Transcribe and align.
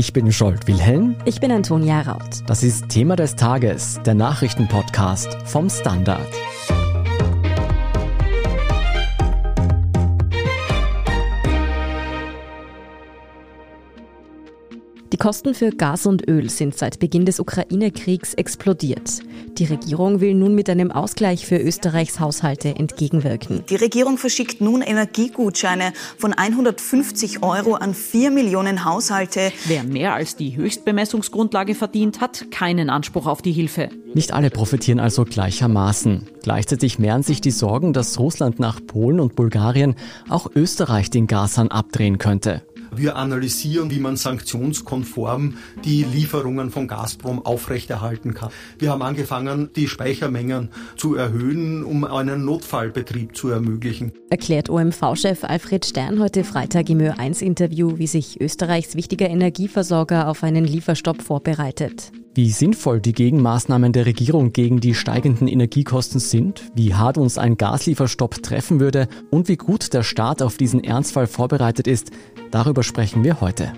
Ich 0.00 0.14
bin 0.14 0.32
Scholt 0.32 0.66
Wilhelm. 0.66 1.14
Ich 1.26 1.40
bin 1.40 1.52
Antonia 1.52 2.00
Raut. 2.00 2.42
Das 2.46 2.62
ist 2.62 2.88
Thema 2.88 3.16
des 3.16 3.36
Tages, 3.36 4.00
der 4.02 4.14
Nachrichtenpodcast 4.14 5.36
vom 5.44 5.68
Standard. 5.68 6.26
Die 15.12 15.16
Kosten 15.16 15.54
für 15.54 15.70
Gas 15.70 16.06
und 16.06 16.28
Öl 16.28 16.50
sind 16.50 16.78
seit 16.78 17.00
Beginn 17.00 17.24
des 17.24 17.40
Ukraine-Kriegs 17.40 18.34
explodiert. 18.34 19.20
Die 19.58 19.64
Regierung 19.64 20.20
will 20.20 20.34
nun 20.34 20.54
mit 20.54 20.70
einem 20.70 20.92
Ausgleich 20.92 21.46
für 21.46 21.56
Österreichs 21.56 22.20
Haushalte 22.20 22.76
entgegenwirken. 22.76 23.64
Die 23.68 23.74
Regierung 23.74 24.18
verschickt 24.18 24.60
nun 24.60 24.82
Energiegutscheine 24.82 25.92
von 26.16 26.32
150 26.32 27.42
Euro 27.42 27.74
an 27.74 27.92
4 27.92 28.30
Millionen 28.30 28.84
Haushalte. 28.84 29.52
Wer 29.66 29.82
mehr 29.82 30.14
als 30.14 30.36
die 30.36 30.56
Höchstbemessungsgrundlage 30.56 31.74
verdient, 31.74 32.20
hat 32.20 32.52
keinen 32.52 32.88
Anspruch 32.88 33.26
auf 33.26 33.42
die 33.42 33.52
Hilfe. 33.52 33.88
Nicht 34.14 34.32
alle 34.32 34.50
profitieren 34.50 35.00
also 35.00 35.24
gleichermaßen. 35.24 36.28
Gleichzeitig 36.42 37.00
mehren 37.00 37.24
sich 37.24 37.40
die 37.40 37.50
Sorgen, 37.50 37.92
dass 37.92 38.18
Russland 38.18 38.60
nach 38.60 38.80
Polen 38.84 39.18
und 39.18 39.34
Bulgarien 39.34 39.96
auch 40.28 40.50
Österreich 40.54 41.10
den 41.10 41.26
Gashahn 41.26 41.68
abdrehen 41.68 42.18
könnte. 42.18 42.62
Wir 42.94 43.16
analysieren, 43.16 43.90
wie 43.90 44.00
man 44.00 44.16
sanktionskonform 44.16 45.54
die 45.84 46.04
Lieferungen 46.04 46.70
von 46.70 46.88
Gazprom 46.88 47.44
aufrechterhalten 47.44 48.34
kann. 48.34 48.50
Wir 48.78 48.90
haben 48.90 49.02
angefangen, 49.02 49.70
die 49.76 49.88
Speichermengen 49.88 50.70
zu 50.96 51.14
erhöhen, 51.14 51.84
um 51.84 52.04
einen 52.04 52.44
Notfallbetrieb 52.44 53.36
zu 53.36 53.48
ermöglichen. 53.48 54.12
Erklärt 54.30 54.70
OMV-Chef 54.70 55.44
Alfred 55.44 55.84
Stern 55.84 56.20
heute 56.20 56.44
Freitag 56.44 56.90
im 56.90 56.98
Ö1-Interview, 56.98 57.98
wie 57.98 58.06
sich 58.06 58.40
Österreichs 58.40 58.94
wichtiger 58.94 59.28
Energieversorger 59.28 60.28
auf 60.28 60.42
einen 60.42 60.64
Lieferstopp 60.64 61.22
vorbereitet. 61.22 62.12
Wie 62.32 62.52
sinnvoll 62.52 63.00
die 63.00 63.12
Gegenmaßnahmen 63.12 63.92
der 63.92 64.06
Regierung 64.06 64.52
gegen 64.52 64.78
die 64.78 64.94
steigenden 64.94 65.48
Energiekosten 65.48 66.20
sind, 66.20 66.62
wie 66.76 66.94
hart 66.94 67.18
uns 67.18 67.38
ein 67.38 67.56
Gaslieferstopp 67.56 68.40
treffen 68.40 68.78
würde 68.78 69.08
und 69.30 69.48
wie 69.48 69.56
gut 69.56 69.92
der 69.94 70.04
Staat 70.04 70.40
auf 70.40 70.56
diesen 70.56 70.84
Ernstfall 70.84 71.26
vorbereitet 71.26 71.88
ist, 71.88 72.12
darüber 72.52 72.84
sprechen 72.84 73.24
wir 73.24 73.40
heute. 73.40 73.72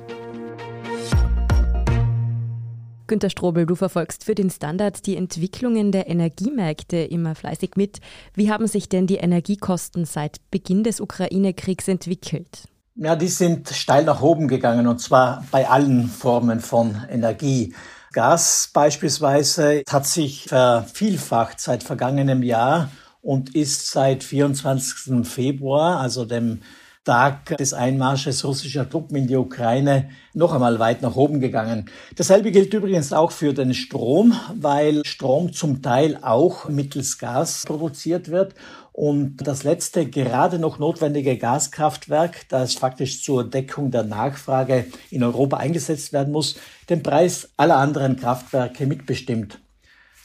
Günter 3.06 3.30
Strobel, 3.30 3.64
du 3.64 3.74
verfolgst 3.74 4.24
für 4.24 4.34
den 4.34 4.50
Standard 4.50 5.06
die 5.06 5.16
Entwicklungen 5.16 5.90
der 5.90 6.10
Energiemärkte 6.10 6.98
immer 6.98 7.34
fleißig 7.34 7.72
mit. 7.76 8.00
Wie 8.34 8.50
haben 8.50 8.66
sich 8.66 8.90
denn 8.90 9.06
die 9.06 9.16
Energiekosten 9.16 10.04
seit 10.04 10.36
Beginn 10.50 10.84
des 10.84 11.00
Ukraine-Kriegs 11.00 11.88
entwickelt? 11.88 12.68
Ja, 12.96 13.16
die 13.16 13.28
sind 13.28 13.70
steil 13.70 14.04
nach 14.04 14.20
oben 14.20 14.46
gegangen 14.46 14.86
und 14.86 15.00
zwar 15.00 15.42
bei 15.50 15.66
allen 15.70 16.08
Formen 16.08 16.60
von 16.60 16.94
Energie. 17.08 17.72
Gas 18.12 18.70
beispielsweise 18.72 19.82
hat 19.88 20.06
sich 20.06 20.44
vervielfacht 20.44 21.60
seit 21.60 21.82
vergangenem 21.82 22.42
Jahr 22.42 22.90
und 23.22 23.54
ist 23.54 23.90
seit 23.90 24.22
24. 24.24 25.26
Februar, 25.26 25.98
also 26.00 26.24
dem 26.24 26.60
Tag 27.04 27.56
des 27.56 27.74
Einmarsches 27.74 28.44
russischer 28.44 28.88
Truppen 28.88 29.16
in 29.16 29.26
die 29.26 29.34
Ukraine 29.34 30.10
noch 30.34 30.52
einmal 30.52 30.78
weit 30.78 31.02
nach 31.02 31.16
oben 31.16 31.40
gegangen. 31.40 31.90
Dasselbe 32.14 32.52
gilt 32.52 32.72
übrigens 32.74 33.12
auch 33.12 33.32
für 33.32 33.52
den 33.52 33.74
Strom, 33.74 34.38
weil 34.54 35.04
Strom 35.04 35.52
zum 35.52 35.82
Teil 35.82 36.18
auch 36.22 36.68
mittels 36.68 37.18
Gas 37.18 37.64
produziert 37.66 38.30
wird 38.30 38.54
und 38.92 39.38
das 39.38 39.64
letzte 39.64 40.06
gerade 40.06 40.58
noch 40.58 40.78
notwendige 40.78 41.38
Gaskraftwerk, 41.38 42.48
das 42.50 42.74
faktisch 42.74 43.22
zur 43.22 43.48
Deckung 43.48 43.90
der 43.90 44.04
Nachfrage 44.04 44.86
in 45.10 45.22
Europa 45.22 45.56
eingesetzt 45.56 46.12
werden 46.12 46.32
muss, 46.32 46.56
den 46.90 47.02
Preis 47.02 47.50
aller 47.56 47.76
anderen 47.76 48.16
Kraftwerke 48.16 48.86
mitbestimmt. 48.86 49.58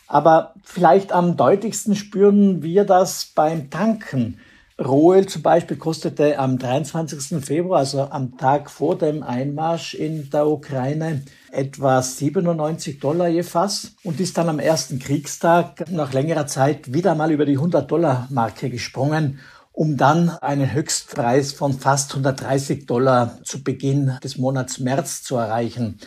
Aber 0.08 0.54
vielleicht 0.64 1.12
am 1.12 1.38
deutlichsten 1.38 1.96
spüren 1.96 2.62
wir 2.62 2.86
das 2.86 3.32
beim 3.36 3.70
Tanken. 3.70 4.40
Rohöl 4.80 5.26
zum 5.26 5.42
Beispiel 5.42 5.78
kostete 5.78 6.38
am 6.38 6.60
23. 6.60 7.44
Februar, 7.44 7.80
also 7.80 8.02
am 8.12 8.38
Tag 8.38 8.70
vor 8.70 8.96
dem 8.96 9.24
Einmarsch 9.24 9.96
in 9.96 10.30
der 10.30 10.46
Ukraine, 10.46 11.24
etwa 11.52 12.00
97 12.00 13.00
Dollar 13.00 13.28
je 13.28 13.42
Fass 13.42 13.96
und 14.04 14.20
ist 14.20 14.38
dann 14.38 14.50
am 14.50 14.60
ersten 14.60 15.00
Kriegstag 15.00 15.90
nach 15.90 16.14
längerer 16.14 16.46
Zeit 16.46 16.94
wieder 16.94 17.16
mal 17.16 17.32
über 17.32 17.48
die 17.48 17.56
100 17.56 17.90
Dollar 17.90 18.28
Marke 18.30 18.70
gesprungen, 18.70 19.40
um 19.72 19.98
dann 19.98 20.30
einen 20.30 20.72
Höchstpreis 20.72 21.54
von 21.54 21.74
fast 21.74 22.12
130 22.12 22.86
Dollar 22.86 23.40
zu 23.44 23.64
Beginn 23.64 24.20
des 24.24 24.38
Monats 24.38 24.78
März 24.78 25.24
zu 25.24 25.38
erreichen. 25.38 25.98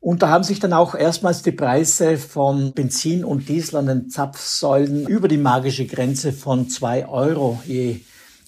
Und 0.00 0.22
da 0.22 0.28
haben 0.28 0.44
sich 0.44 0.58
dann 0.58 0.72
auch 0.72 0.94
erstmals 0.94 1.42
die 1.42 1.52
Preise 1.52 2.18
von 2.18 2.72
Benzin 2.72 3.24
und 3.24 3.48
Diesel 3.48 3.76
an 3.76 3.86
den 3.86 4.10
Zapfsäulen 4.10 5.06
über 5.06 5.28
die 5.28 5.38
magische 5.38 5.86
Grenze 5.86 6.32
von 6.32 6.68
zwei 6.68 7.08
Euro 7.08 7.60
je 7.64 8.00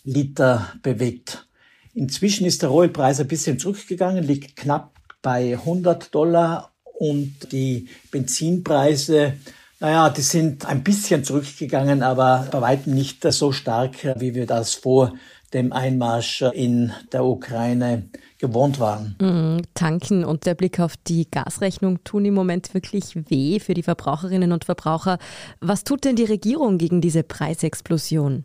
Liter 0.05 0.73
bewegt. 0.83 1.47
Inzwischen 1.95 2.47
ist 2.47 2.63
der 2.63 2.69
Rohölpreis 2.69 3.21
ein 3.21 3.29
bisschen 3.29 3.59
zurückgegangen, 3.59 4.25
liegt 4.25 4.57
knapp 4.57 4.93
bei 5.23 5.55
100 5.55 6.15
Dollar 6.15 6.73
und 6.99 7.53
die 7.53 7.89
Benzinpreise, 8.11 9.35
naja, 9.81 10.11
die 10.11 10.21
sind 10.21 10.67
ein 10.67 10.85
bisschen 10.85 11.25
zurückgegangen, 11.25 12.03
aber 12.03 12.47
bei 12.51 12.61
weitem 12.61 12.95
nicht 12.95 13.23
so 13.33 13.51
stark, 13.51 14.15
wie 14.19 14.35
wir 14.35 14.47
das 14.47 14.75
vor 14.75 15.15
dem 15.53 15.73
Einmarsch 15.73 16.43
in 16.43 16.93
der 17.13 17.25
Ukraine 17.25 18.09
gewohnt 18.39 18.79
waren. 18.79 19.17
Mhm, 19.21 19.63
tanken 19.75 20.25
und 20.25 20.47
der 20.47 20.55
Blick 20.55 20.79
auf 20.79 20.97
die 20.97 21.29
Gasrechnung 21.31 22.05
tun 22.05 22.25
im 22.25 22.35
Moment 22.35 22.73
wirklich 22.75 23.17
weh 23.29 23.59
für 23.59 23.75
die 23.75 23.83
Verbraucherinnen 23.83 24.53
und 24.53 24.65
Verbraucher. 24.65 25.19
Was 25.61 25.85
tut 25.85 26.05
denn 26.05 26.17
die 26.17 26.25
Regierung 26.25 26.79
gegen 26.79 27.01
diese 27.01 27.23
Preisexplosion? 27.23 28.45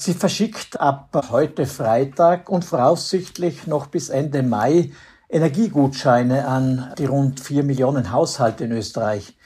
Sie 0.00 0.14
verschickt 0.14 0.80
ab 0.80 1.26
heute 1.32 1.66
Freitag 1.66 2.48
und 2.48 2.64
voraussichtlich 2.64 3.66
noch 3.66 3.88
bis 3.88 4.10
Ende 4.10 4.44
Mai 4.44 4.92
Energiegutscheine 5.28 6.46
an 6.46 6.94
die 6.98 7.06
rund 7.06 7.40
vier 7.40 7.64
Millionen 7.64 8.12
Haushalte 8.12 8.62
in 8.62 8.70
Österreich. 8.70 9.36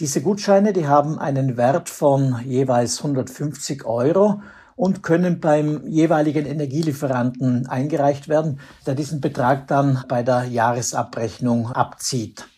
Diese 0.00 0.22
Gutscheine, 0.22 0.72
die 0.72 0.88
haben 0.88 1.18
einen 1.18 1.58
Wert 1.58 1.90
von 1.90 2.40
jeweils 2.46 2.96
150 3.00 3.84
Euro 3.84 4.40
und 4.76 5.02
können 5.02 5.40
beim 5.40 5.86
jeweiligen 5.86 6.46
Energielieferanten 6.46 7.66
eingereicht 7.66 8.28
werden, 8.28 8.60
der 8.86 8.94
diesen 8.94 9.20
Betrag 9.20 9.66
dann 9.66 10.04
bei 10.08 10.22
der 10.22 10.44
Jahresabrechnung 10.44 11.70
abzieht. 11.72 12.48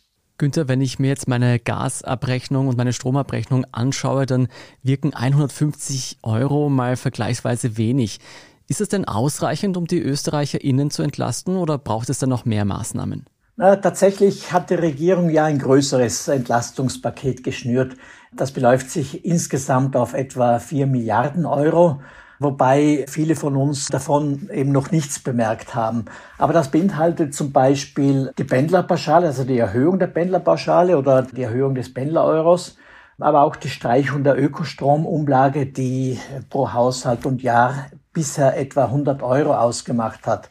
Günther, 0.40 0.68
wenn 0.68 0.80
ich 0.80 0.98
mir 0.98 1.08
jetzt 1.08 1.28
meine 1.28 1.58
Gasabrechnung 1.58 2.66
und 2.66 2.78
meine 2.78 2.94
Stromabrechnung 2.94 3.66
anschaue, 3.72 4.24
dann 4.24 4.48
wirken 4.82 5.12
150 5.12 6.20
Euro 6.22 6.70
mal 6.70 6.96
vergleichsweise 6.96 7.76
wenig. 7.76 8.20
Ist 8.66 8.80
es 8.80 8.88
denn 8.88 9.04
ausreichend, 9.04 9.76
um 9.76 9.86
die 9.86 10.00
ÖsterreicherInnen 10.00 10.90
zu 10.90 11.02
entlasten 11.02 11.56
oder 11.56 11.76
braucht 11.76 12.08
es 12.08 12.20
dann 12.20 12.30
noch 12.30 12.46
mehr 12.46 12.64
Maßnahmen? 12.64 13.26
Na, 13.56 13.76
tatsächlich 13.76 14.50
hat 14.50 14.70
die 14.70 14.76
Regierung 14.76 15.28
ja 15.28 15.44
ein 15.44 15.58
größeres 15.58 16.28
Entlastungspaket 16.28 17.44
geschnürt. 17.44 17.96
Das 18.32 18.50
beläuft 18.50 18.88
sich 18.88 19.26
insgesamt 19.26 19.94
auf 19.94 20.14
etwa 20.14 20.58
4 20.58 20.86
Milliarden 20.86 21.44
Euro 21.44 22.00
wobei 22.40 23.04
viele 23.06 23.36
von 23.36 23.54
uns 23.54 23.86
davon 23.86 24.48
eben 24.52 24.72
noch 24.72 24.90
nichts 24.90 25.20
bemerkt 25.20 25.74
haben. 25.74 26.06
Aber 26.38 26.52
das 26.52 26.70
beinhaltet 26.70 27.34
zum 27.34 27.52
Beispiel 27.52 28.32
die 28.38 28.44
Pendlerpauschale, 28.44 29.28
also 29.28 29.44
die 29.44 29.58
Erhöhung 29.58 29.98
der 29.98 30.08
Pendlerpauschale 30.08 30.98
oder 30.98 31.22
die 31.22 31.42
Erhöhung 31.42 31.74
des 31.74 31.92
Pendlereuros, 31.94 32.76
aber 33.20 33.42
auch 33.42 33.56
die 33.56 33.68
Streichung 33.68 34.24
der 34.24 34.42
Ökostromumlage, 34.42 35.66
die 35.66 36.18
pro 36.48 36.72
Haushalt 36.72 37.26
und 37.26 37.42
Jahr 37.42 37.86
bisher 38.14 38.56
etwa 38.56 38.86
100 38.86 39.22
Euro 39.22 39.54
ausgemacht 39.54 40.26
hat. 40.26 40.48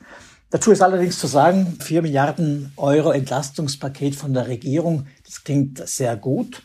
Dazu 0.52 0.72
ist 0.72 0.82
allerdings 0.82 1.20
zu 1.20 1.28
sagen, 1.28 1.78
4 1.80 2.03
Milliarden 2.03 2.72
Euro 2.78 3.12
Entlastungspaket 3.12 4.16
von 4.16 4.34
der 4.34 4.47
Regierung, 4.47 5.08
das 5.26 5.44
klingt 5.44 5.88
sehr 5.88 6.16
gut, 6.16 6.62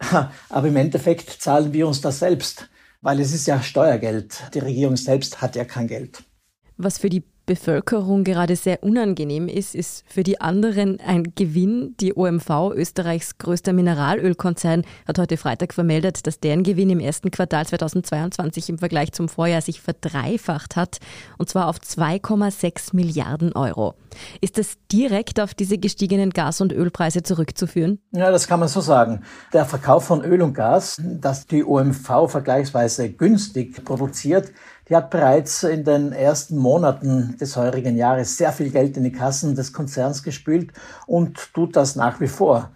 aber 0.48 0.68
im 0.68 0.76
Endeffekt 0.76 1.30
zahlen 1.30 1.72
wir 1.74 1.86
uns 1.86 2.00
das 2.00 2.18
selbst 2.18 2.68
weil 3.06 3.20
es 3.20 3.32
ist 3.32 3.46
ja 3.46 3.62
Steuergeld. 3.62 4.50
Die 4.52 4.58
Regierung 4.58 4.96
selbst 4.96 5.40
hat 5.40 5.54
ja 5.54 5.64
kein 5.64 5.86
Geld. 5.86 6.24
Was 6.76 6.98
für 6.98 7.08
die 7.08 7.22
Bevölkerung 7.46 8.24
gerade 8.24 8.56
sehr 8.56 8.82
unangenehm 8.82 9.46
ist, 9.46 9.74
ist 9.74 10.04
für 10.08 10.24
die 10.24 10.40
anderen 10.40 10.98
ein 11.00 11.32
Gewinn. 11.36 11.94
Die 12.00 12.16
OMV, 12.16 12.72
Österreichs 12.74 13.38
größter 13.38 13.72
Mineralölkonzern, 13.72 14.82
hat 15.06 15.18
heute 15.18 15.36
Freitag 15.36 15.72
vermeldet, 15.72 16.26
dass 16.26 16.40
deren 16.40 16.64
Gewinn 16.64 16.90
im 16.90 16.98
ersten 16.98 17.30
Quartal 17.30 17.64
2022 17.64 18.68
im 18.68 18.78
Vergleich 18.78 19.12
zum 19.12 19.28
Vorjahr 19.28 19.62
sich 19.62 19.80
verdreifacht 19.80 20.74
hat, 20.74 20.98
und 21.38 21.48
zwar 21.48 21.68
auf 21.68 21.78
2,6 21.78 22.94
Milliarden 22.96 23.52
Euro. 23.52 23.94
Ist 24.40 24.58
das 24.58 24.76
direkt 24.90 25.40
auf 25.40 25.54
diese 25.54 25.78
gestiegenen 25.78 26.30
Gas- 26.30 26.60
und 26.60 26.72
Ölpreise 26.72 27.22
zurückzuführen? 27.22 28.00
Ja, 28.12 28.30
das 28.30 28.48
kann 28.48 28.60
man 28.60 28.68
so 28.68 28.80
sagen. 28.80 29.22
Der 29.52 29.64
Verkauf 29.64 30.04
von 30.04 30.24
Öl 30.24 30.42
und 30.42 30.54
Gas, 30.54 31.00
das 31.02 31.46
die 31.46 31.64
OMV 31.64 32.28
vergleichsweise 32.28 33.12
günstig 33.12 33.84
produziert, 33.84 34.52
die 34.88 34.96
hat 34.96 35.10
bereits 35.10 35.62
in 35.64 35.84
den 35.84 36.12
ersten 36.12 36.56
Monaten 36.56 37.36
des 37.38 37.56
heurigen 37.56 37.96
Jahres 37.96 38.36
sehr 38.36 38.52
viel 38.52 38.70
Geld 38.70 38.96
in 38.96 39.04
die 39.04 39.12
Kassen 39.12 39.54
des 39.54 39.72
Konzerns 39.72 40.22
gespült 40.22 40.72
und 41.06 41.52
tut 41.54 41.74
das 41.74 41.96
nach 41.96 42.20
wie 42.20 42.28
vor. 42.28 42.70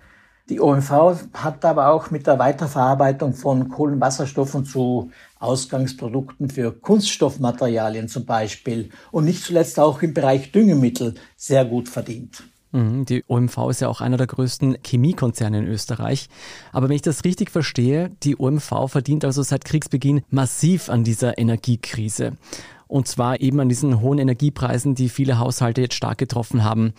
Die 0.49 0.61
OMV 0.61 0.91
hat 1.35 1.65
aber 1.65 1.91
auch 1.91 2.11
mit 2.11 2.27
der 2.27 2.41
Weiterverarbeitung 2.41 3.35
von 3.35 3.69
Kohlenwasserstoffen 3.69 4.65
zu 4.65 5.13
Ausgangsprodukten 5.39 6.51
für 6.51 6.73
Kunststoffmaterialien 6.73 8.09
zum 8.09 8.27
Beispiel 8.27 8.91
und 9.13 9.27
nicht 9.27 9.45
zuletzt 9.45 9.79
auch 9.79 10.03
im 10.03 10.13
Bereich 10.13 10.51
Düngemittel 10.51 11.15
sehr 11.37 11.65
gut 11.65 11.89
verdient. 11.89 12.43
Mhm, 12.73 13.05
die 13.05 13.25
OMV 13.27 13.71
ist 13.71 13.81
ja 13.81 13.89
auch 13.89 14.01
einer 14.01 14.17
der 14.17 14.27
größten 14.27 14.79
Chemiekonzerne 14.85 15.59
in 15.59 15.67
Österreich. 15.67 16.29
Aber 16.73 16.89
wenn 16.89 16.97
ich 16.97 17.03
das 17.03 17.25
richtig 17.25 17.51
verstehe, 17.51 18.11
die 18.23 18.39
OMV 18.39 18.89
verdient 18.89 19.25
also 19.25 19.43
seit 19.43 19.65
Kriegsbeginn 19.65 20.23
massiv 20.31 20.89
an 20.89 21.05
dieser 21.05 21.39
Energiekrise. 21.39 22.35
Und 22.87 23.09
zwar 23.09 23.41
eben 23.41 23.61
an 23.61 23.69
diesen 23.69 24.01
hohen 24.01 24.19
Energiepreisen, 24.19 24.95
die 24.95 25.09
viele 25.09 25.39
Haushalte 25.39 25.81
jetzt 25.81 25.95
stark 25.95 26.19
getroffen 26.19 26.65
haben. 26.65 26.93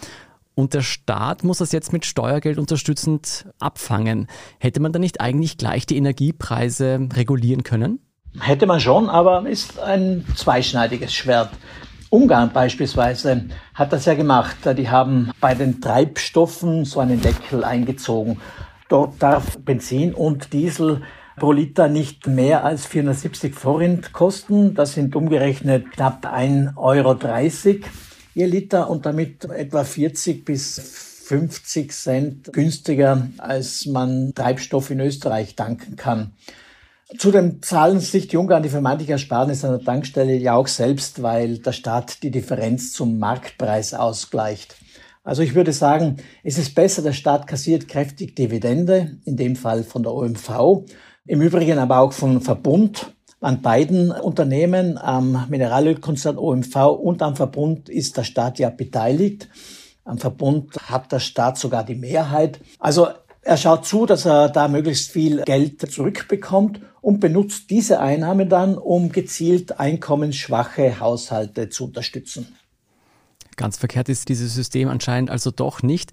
Und 0.56 0.74
der 0.74 0.82
Staat 0.82 1.44
muss 1.44 1.60
das 1.60 1.72
jetzt 1.72 1.94
mit 1.94 2.06
Steuergeld 2.06 2.58
unterstützend 2.58 3.46
abfangen. 3.60 4.28
Hätte 4.60 4.82
man 4.82 4.92
da 4.92 5.00
nicht 5.00 5.22
eigentlich 5.22 5.58
gleich 5.58 5.86
die 5.86 5.98
Energiepreise 5.98 7.08
regulieren 7.14 7.64
können? 7.64 8.00
Hätte 8.40 8.66
man 8.66 8.80
schon, 8.80 9.10
aber 9.10 9.48
ist 9.48 9.80
ein 9.80 10.26
zweischneidiges 10.36 11.14
Schwert. 11.14 11.50
Ungarn 12.12 12.52
beispielsweise 12.52 13.46
hat 13.74 13.94
das 13.94 14.04
ja 14.04 14.16
gemacht. 14.16 14.58
Die 14.78 14.90
haben 14.90 15.32
bei 15.40 15.56
den 15.56 15.80
Treibstoffen 15.80 16.84
so 16.84 17.00
einen 17.00 17.22
Deckel 17.22 17.64
eingezogen. 17.64 18.42
Dort 18.90 19.24
darf 19.24 19.58
Benzin 19.60 20.14
und 20.14 20.52
Diesel 20.52 21.04
pro 21.38 21.54
Liter 21.54 21.88
nicht 21.88 22.28
mehr 22.28 22.66
als 22.66 22.86
470 22.86 23.56
Forint 23.56 24.12
kosten. 24.12 24.76
Das 24.76 24.94
sind 24.94 25.16
umgerechnet 25.16 25.90
knapp 25.92 26.26
1,30 26.26 26.76
Euro 26.76 27.18
je 28.34 28.46
Liter 28.46 28.90
und 28.90 29.06
damit 29.06 29.46
etwa 29.46 29.86
40 29.86 30.44
bis 30.44 31.22
50 31.26 31.94
Cent 31.94 32.52
günstiger, 32.52 33.30
als 33.38 33.86
man 33.86 34.34
Treibstoff 34.36 34.90
in 34.90 35.00
Österreich 35.00 35.56
tanken 35.56 35.96
kann. 35.96 36.34
Zudem 37.18 37.62
zahlen 37.62 38.00
sich 38.00 38.28
die 38.28 38.38
Ungarn 38.38 38.64
die 38.64 38.70
vermeintliche 38.70 39.14
Ersparnis 39.14 39.66
an 39.66 39.72
der 39.72 39.84
Tankstelle 39.84 40.36
ja 40.36 40.56
auch 40.56 40.68
selbst, 40.68 41.22
weil 41.22 41.58
der 41.58 41.74
Staat 41.74 42.24
die 42.24 42.32
Differenz 42.32 42.94
zum 42.94 43.20
Marktpreis 43.20 43.94
ausgleicht. 43.94 44.76
Also 45.24 45.42
ich 45.42 45.54
würde 45.54 45.74
sagen, 45.74 46.18
es 46.44 46.58
ist 46.58 46.74
besser, 46.74 47.02
der 47.02 47.14
Staat 47.14 47.48
kassiert 47.48 47.88
kräftig 47.88 48.36
Dividende, 48.36 49.18
in 49.26 49.36
dem 49.36 49.56
Fall 49.56 49.84
von 49.84 50.04
der 50.04 50.14
OMV, 50.14 50.86
im 51.28 51.42
Übrigen 51.42 51.80
aber 51.80 52.00
auch 52.00 52.14
von 52.14 52.42
Verbund. 52.42 53.14
An 53.42 53.62
beiden 53.62 54.12
Unternehmen, 54.12 55.00
am 55.00 55.48
Mineralölkonzern 55.50 56.38
OMV 56.38 56.76
und 57.02 57.24
am 57.24 57.36
Verbund 57.36 57.90
ist 57.90 58.16
der 58.16 58.24
Staat 58.24 58.60
ja 58.60 58.70
beteiligt. 58.70 59.50
Am 60.06 60.20
Verbund 60.20 60.78
hat 60.78 61.12
der 61.12 61.20
Staat 61.20 61.58
sogar 61.58 61.84
die 61.84 61.96
Mehrheit. 61.96 62.60
Also 62.80 63.08
er 63.42 63.58
schaut 63.58 63.86
zu, 63.86 64.06
dass 64.06 64.26
er 64.26 64.50
da 64.50 64.68
möglichst 64.68 65.12
viel 65.12 65.42
Geld 65.42 65.82
zurückbekommt 65.92 66.82
und 67.02 67.20
benutzt 67.20 67.70
diese 67.70 68.00
Einnahmen 68.00 68.48
dann, 68.48 68.78
um 68.78 69.12
gezielt 69.12 69.80
einkommensschwache 69.80 71.00
Haushalte 71.00 71.70
zu 71.70 71.86
unterstützen. 71.86 72.56
Ganz 73.58 73.78
verkehrt 73.78 74.08
ist 74.10 74.30
dieses 74.30 74.54
System 74.56 74.88
anscheinend 74.88 75.30
also 75.30 75.52
doch 75.52 75.84
nicht. 75.84 76.12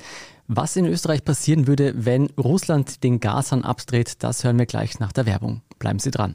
Was 0.49 0.77
in 0.77 0.87
Österreich 0.87 1.25
passieren 1.25 1.67
würde, 1.67 1.93
wenn 1.95 2.27
Russland 2.39 3.05
den 3.05 3.21
Gashahn 3.21 3.65
abdreht, 3.65 4.23
das 4.23 4.45
hören 4.45 4.59
wir 4.59 4.67
gleich 4.67 4.99
nach 4.99 5.13
der 5.13 5.27
Werbung. 5.27 5.63
Bleiben 5.79 5.99
Sie 5.99 6.11
dran. 6.11 6.35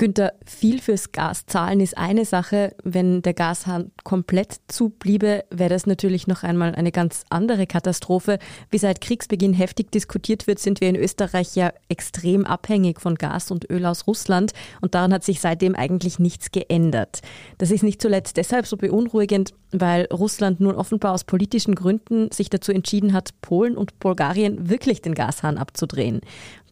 Günther, 0.00 0.32
viel 0.46 0.80
fürs 0.80 1.12
Gas 1.12 1.44
zahlen 1.44 1.78
ist 1.78 1.98
eine 1.98 2.24
Sache. 2.24 2.74
Wenn 2.82 3.20
der 3.20 3.34
Gashahn 3.34 3.92
komplett 4.02 4.56
zubliebe, 4.66 5.44
wäre 5.50 5.68
das 5.68 5.84
natürlich 5.84 6.26
noch 6.26 6.42
einmal 6.42 6.74
eine 6.74 6.90
ganz 6.90 7.24
andere 7.28 7.66
Katastrophe. 7.66 8.38
Wie 8.70 8.78
seit 8.78 9.02
Kriegsbeginn 9.02 9.52
heftig 9.52 9.92
diskutiert 9.92 10.46
wird, 10.46 10.58
sind 10.58 10.80
wir 10.80 10.88
in 10.88 10.96
Österreich 10.96 11.54
ja 11.54 11.74
extrem 11.90 12.46
abhängig 12.46 12.98
von 12.98 13.16
Gas 13.16 13.50
und 13.50 13.68
Öl 13.68 13.84
aus 13.84 14.06
Russland 14.06 14.52
und 14.80 14.94
daran 14.94 15.12
hat 15.12 15.22
sich 15.22 15.38
seitdem 15.38 15.74
eigentlich 15.74 16.18
nichts 16.18 16.50
geändert. 16.50 17.20
Das 17.58 17.70
ist 17.70 17.82
nicht 17.82 18.00
zuletzt 18.00 18.38
deshalb 18.38 18.66
so 18.66 18.78
beunruhigend, 18.78 19.52
weil 19.70 20.06
Russland 20.06 20.60
nun 20.60 20.76
offenbar 20.76 21.12
aus 21.12 21.24
politischen 21.24 21.74
Gründen 21.74 22.32
sich 22.32 22.48
dazu 22.48 22.72
entschieden 22.72 23.12
hat, 23.12 23.38
Polen 23.42 23.76
und 23.76 23.98
Bulgarien 23.98 24.70
wirklich 24.70 25.02
den 25.02 25.14
Gashahn 25.14 25.58
abzudrehen. 25.58 26.22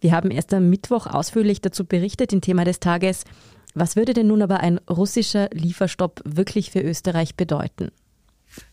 Wir 0.01 0.13
haben 0.13 0.31
erst 0.31 0.55
am 0.55 0.71
Mittwoch 0.71 1.07
ausführlich 1.07 1.61
dazu 1.61 1.85
berichtet, 1.85 2.33
im 2.33 2.41
Thema 2.41 2.65
des 2.65 2.81
Tages. 2.81 3.25
Was 3.75 3.97
würde 3.97 4.15
denn 4.15 4.29
nun 4.29 4.43
aber 4.43 4.61
ein 4.61 4.79
russischer 4.89 5.49
Lieferstopp 5.53 6.23
wirklich 6.25 6.71
für 6.71 6.81
Österreich 6.81 7.35
bedeuten? 7.35 7.91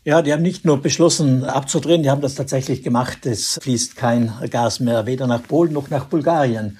Ja, 0.04 0.22
die 0.22 0.32
haben 0.32 0.42
nicht 0.42 0.64
nur 0.64 0.80
beschlossen 0.80 1.44
abzudrehen, 1.44 2.02
die 2.02 2.10
haben 2.10 2.22
das 2.22 2.34
tatsächlich 2.34 2.82
gemacht. 2.82 3.26
Es 3.26 3.58
fließt 3.62 3.96
kein 3.96 4.32
Gas 4.50 4.80
mehr, 4.80 5.06
weder 5.06 5.26
nach 5.26 5.42
Polen 5.42 5.72
noch 5.72 5.90
nach 5.90 6.06
Bulgarien. 6.06 6.78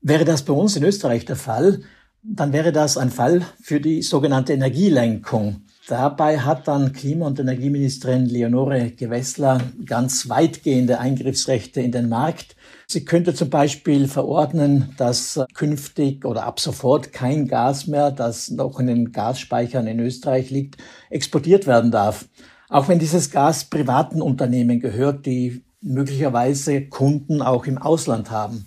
Wäre 0.00 0.24
das 0.24 0.42
bei 0.42 0.52
uns 0.52 0.76
in 0.76 0.84
Österreich 0.84 1.24
der 1.24 1.36
Fall, 1.36 1.82
dann 2.22 2.52
wäre 2.52 2.72
das 2.72 2.96
ein 2.96 3.10
Fall 3.10 3.42
für 3.62 3.80
die 3.80 4.02
sogenannte 4.02 4.52
Energielenkung. 4.52 5.62
Dabei 5.88 6.40
hat 6.40 6.66
dann 6.66 6.92
Klima- 6.92 7.28
und 7.28 7.38
Energieministerin 7.38 8.26
Leonore 8.26 8.90
Gewessler 8.90 9.60
ganz 9.84 10.28
weitgehende 10.28 10.98
Eingriffsrechte 10.98 11.80
in 11.80 11.92
den 11.92 12.08
Markt. 12.08 12.56
Sie 12.88 13.04
könnte 13.04 13.34
zum 13.34 13.50
Beispiel 13.50 14.08
verordnen, 14.08 14.94
dass 14.96 15.40
künftig 15.54 16.24
oder 16.24 16.42
ab 16.42 16.58
sofort 16.58 17.12
kein 17.12 17.46
Gas 17.46 17.86
mehr, 17.86 18.10
das 18.10 18.50
noch 18.50 18.80
in 18.80 18.88
den 18.88 19.12
Gasspeichern 19.12 19.86
in 19.86 20.00
Österreich 20.00 20.50
liegt, 20.50 20.76
exportiert 21.08 21.68
werden 21.68 21.92
darf. 21.92 22.26
Auch 22.68 22.88
wenn 22.88 22.98
dieses 22.98 23.30
Gas 23.30 23.66
privaten 23.66 24.20
Unternehmen 24.20 24.80
gehört, 24.80 25.24
die 25.24 25.62
möglicherweise 25.80 26.88
Kunden 26.88 27.42
auch 27.42 27.64
im 27.66 27.78
Ausland 27.78 28.32
haben. 28.32 28.66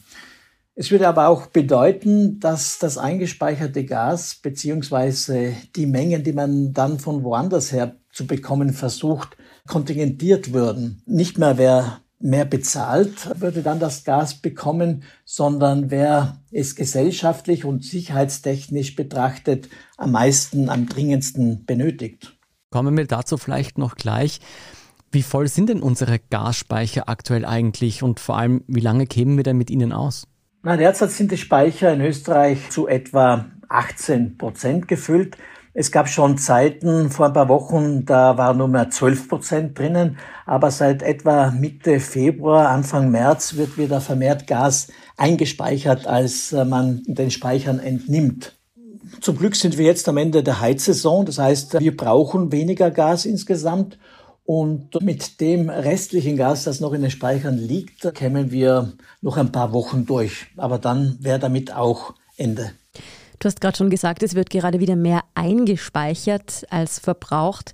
Es 0.79 0.91
würde 0.91 1.09
aber 1.09 1.27
auch 1.27 1.47
bedeuten, 1.47 2.39
dass 2.39 2.79
das 2.79 2.97
eingespeicherte 2.97 3.83
Gas 3.83 4.35
beziehungsweise 4.35 5.53
die 5.75 5.85
Mengen, 5.85 6.23
die 6.23 6.31
man 6.31 6.71
dann 6.71 6.99
von 6.99 7.25
woanders 7.25 7.73
her 7.73 7.97
zu 8.13 8.25
bekommen 8.25 8.71
versucht, 8.71 9.35
kontingentiert 9.67 10.53
würden. 10.53 11.01
Nicht 11.05 11.37
mehr 11.37 11.57
wer 11.57 11.99
mehr 12.21 12.45
bezahlt, 12.45 13.41
würde 13.41 13.61
dann 13.61 13.81
das 13.81 14.05
Gas 14.05 14.35
bekommen, 14.35 15.03
sondern 15.25 15.91
wer 15.91 16.39
es 16.49 16.77
gesellschaftlich 16.77 17.65
und 17.65 17.83
sicherheitstechnisch 17.83 18.95
betrachtet 18.95 19.67
am 19.97 20.13
meisten, 20.13 20.69
am 20.69 20.87
dringendsten 20.87 21.65
benötigt. 21.65 22.37
Kommen 22.71 22.95
wir 22.95 23.05
dazu 23.05 23.35
vielleicht 23.35 23.77
noch 23.77 23.95
gleich. 23.95 24.39
Wie 25.11 25.23
voll 25.23 25.49
sind 25.49 25.67
denn 25.67 25.81
unsere 25.81 26.19
Gasspeicher 26.19 27.09
aktuell 27.09 27.43
eigentlich 27.43 28.01
und 28.01 28.21
vor 28.21 28.37
allem, 28.37 28.63
wie 28.67 28.79
lange 28.79 29.07
kämen 29.07 29.35
wir 29.35 29.43
denn 29.43 29.57
mit 29.57 29.69
ihnen 29.69 29.91
aus? 29.91 30.25
Na, 30.61 30.75
derzeit 30.75 31.11
sind 31.11 31.31
die 31.31 31.37
Speicher 31.37 31.93
in 31.93 32.01
Österreich 32.01 32.69
zu 32.69 32.85
etwa 32.89 33.45
18 33.69 34.37
Prozent 34.37 34.89
gefüllt. 34.89 35.37
Es 35.73 35.89
gab 35.89 36.09
schon 36.09 36.37
Zeiten 36.37 37.09
vor 37.11 37.27
ein 37.27 37.33
paar 37.33 37.47
Wochen, 37.47 38.03
da 38.03 38.37
war 38.37 38.53
nur 38.53 38.67
mehr 38.67 38.89
12 38.89 39.29
Prozent 39.29 39.79
drinnen, 39.79 40.17
aber 40.45 40.69
seit 40.71 41.01
etwa 41.01 41.51
Mitte 41.51 42.01
Februar, 42.01 42.67
Anfang 42.67 43.09
März 43.09 43.55
wird 43.55 43.77
wieder 43.77 44.01
vermehrt 44.01 44.47
Gas 44.47 44.91
eingespeichert, 45.15 46.07
als 46.07 46.51
äh, 46.51 46.65
man 46.65 47.03
den 47.05 47.31
Speichern 47.31 47.79
entnimmt. 47.79 48.57
Zum 49.21 49.37
Glück 49.37 49.55
sind 49.55 49.77
wir 49.77 49.85
jetzt 49.85 50.09
am 50.09 50.17
Ende 50.17 50.43
der 50.43 50.59
Heizsaison, 50.59 51.25
das 51.25 51.39
heißt, 51.39 51.79
wir 51.79 51.95
brauchen 51.95 52.51
weniger 52.51 52.91
Gas 52.91 53.25
insgesamt 53.25 53.97
und 54.49 54.99
mit 55.03 55.41
dem 55.41 55.69
restlichen 55.69 56.35
Gas, 56.35 56.63
das 56.63 56.79
noch 56.79 56.93
in 56.93 57.03
den 57.03 57.11
Speichern 57.11 57.55
liegt, 57.55 58.11
kämen 58.15 58.49
wir 58.49 58.93
noch 59.21 59.37
ein 59.37 59.51
paar 59.51 59.73
Wochen 59.73 60.07
durch. 60.07 60.47
Aber 60.57 60.79
dann 60.79 61.17
wäre 61.19 61.37
damit 61.37 61.71
auch 61.71 62.15
Ende. 62.35 62.71
Du 63.37 63.45
hast 63.45 63.61
gerade 63.61 63.77
schon 63.77 63.91
gesagt, 63.91 64.23
es 64.23 64.33
wird 64.33 64.49
gerade 64.49 64.79
wieder 64.79 64.95
mehr 64.95 65.21
eingespeichert 65.35 66.65
als 66.71 66.97
verbraucht. 66.97 67.73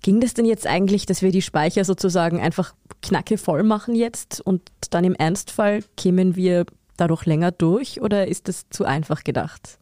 Ging 0.00 0.20
das 0.20 0.32
denn 0.32 0.44
jetzt 0.44 0.64
eigentlich, 0.64 1.06
dass 1.06 1.22
wir 1.22 1.32
die 1.32 1.42
Speicher 1.42 1.84
sozusagen 1.84 2.38
einfach 2.38 2.72
knacke 3.02 3.36
voll 3.36 3.64
machen 3.64 3.96
jetzt 3.96 4.40
und 4.40 4.62
dann 4.90 5.02
im 5.02 5.16
Ernstfall 5.16 5.82
kämen 5.96 6.36
wir 6.36 6.66
dadurch 6.96 7.26
länger 7.26 7.50
durch 7.50 8.00
oder 8.00 8.28
ist 8.28 8.46
das 8.46 8.66
zu 8.70 8.84
einfach 8.84 9.24
gedacht? 9.24 9.80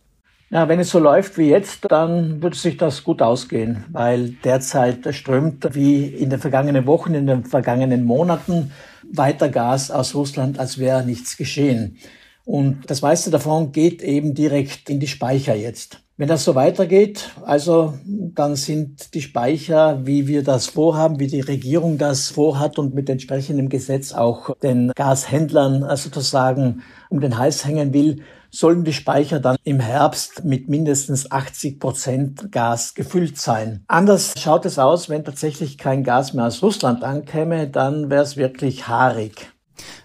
Ja, 0.52 0.68
wenn 0.68 0.80
es 0.80 0.90
so 0.90 0.98
läuft 0.98 1.38
wie 1.38 1.48
jetzt, 1.48 1.86
dann 1.88 2.42
würde 2.42 2.56
sich 2.56 2.76
das 2.76 3.04
gut 3.04 3.22
ausgehen, 3.22 3.84
weil 3.92 4.30
derzeit 4.42 5.14
strömt 5.14 5.76
wie 5.76 6.06
in 6.06 6.28
den 6.28 6.40
vergangenen 6.40 6.86
Wochen, 6.86 7.14
in 7.14 7.28
den 7.28 7.44
vergangenen 7.44 8.04
Monaten 8.04 8.72
weiter 9.12 9.48
Gas 9.48 9.92
aus 9.92 10.16
Russland, 10.16 10.58
als 10.58 10.78
wäre 10.78 11.04
nichts 11.04 11.36
geschehen. 11.36 11.98
Und 12.44 12.90
das 12.90 13.00
meiste 13.00 13.30
davon 13.30 13.70
geht 13.70 14.02
eben 14.02 14.34
direkt 14.34 14.90
in 14.90 14.98
die 14.98 15.06
Speicher 15.06 15.54
jetzt. 15.54 16.00
Wenn 16.16 16.26
das 16.26 16.44
so 16.44 16.56
weitergeht, 16.56 17.30
also 17.44 17.94
dann 18.04 18.56
sind 18.56 19.14
die 19.14 19.22
Speicher, 19.22 20.04
wie 20.04 20.26
wir 20.26 20.42
das 20.42 20.66
vorhaben, 20.66 21.20
wie 21.20 21.28
die 21.28 21.40
Regierung 21.40 21.96
das 21.96 22.28
vorhat 22.28 22.76
und 22.76 22.92
mit 22.92 23.08
entsprechendem 23.08 23.68
Gesetz 23.68 24.12
auch 24.12 24.56
den 24.56 24.90
Gashändlern 24.96 25.96
sozusagen 25.96 26.82
um 27.08 27.20
den 27.20 27.38
Hals 27.38 27.64
hängen 27.64 27.94
will, 27.94 28.22
sollen 28.50 28.84
die 28.84 28.92
Speicher 28.92 29.40
dann 29.40 29.56
im 29.64 29.80
Herbst 29.80 30.44
mit 30.44 30.68
mindestens 30.68 31.30
80 31.30 31.78
Prozent 31.80 32.52
Gas 32.52 32.94
gefüllt 32.94 33.38
sein. 33.38 33.84
Anders 33.88 34.34
schaut 34.38 34.66
es 34.66 34.78
aus, 34.78 35.08
wenn 35.08 35.24
tatsächlich 35.24 35.78
kein 35.78 36.04
Gas 36.04 36.34
mehr 36.34 36.46
aus 36.46 36.62
Russland 36.62 37.04
ankäme, 37.04 37.68
dann 37.68 38.10
wäre 38.10 38.22
es 38.22 38.36
wirklich 38.36 38.88
haarig. 38.88 39.50